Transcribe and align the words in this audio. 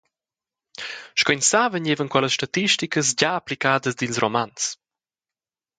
Sco 1.19 1.31
ins 1.35 1.47
sa 1.51 1.61
vegnevan 1.73 2.11
quellas 2.11 2.35
statisticas 2.39 3.07
gia 3.19 3.31
applicadas 3.35 3.97
dils 3.97 4.19
Romans. 4.23 4.61